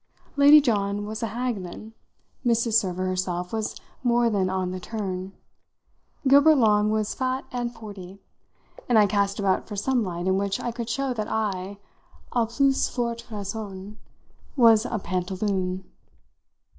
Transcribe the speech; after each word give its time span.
Lady 0.35 0.59
John 0.59 1.05
was 1.05 1.21
a 1.21 1.27
hag, 1.27 1.61
then; 1.61 1.93
Mrs. 2.43 2.73
Server 2.73 3.05
herself 3.05 3.53
was 3.53 3.79
more 4.03 4.31
than 4.31 4.49
on 4.49 4.71
the 4.71 4.79
turn; 4.79 5.33
Gilbert 6.27 6.55
Long 6.55 6.89
was 6.89 7.13
fat 7.13 7.45
and 7.51 7.71
forty; 7.71 8.19
and 8.89 8.97
I 8.97 9.05
cast 9.05 9.37
about 9.37 9.67
for 9.67 9.75
some 9.75 10.03
light 10.03 10.25
in 10.25 10.39
which 10.39 10.59
I 10.59 10.71
could 10.71 10.89
show 10.89 11.13
that 11.13 11.27
I 11.27 11.77
à 12.31 12.47
plus 12.49 12.89
forte 12.89 13.25
raison 13.29 13.99
was 14.57 14.85
a 14.85 14.97
pantaloon. 14.97 15.83